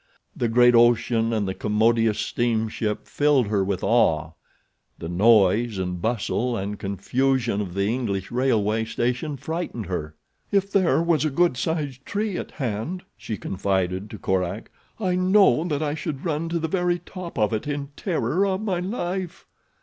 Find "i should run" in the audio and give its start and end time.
15.83-16.49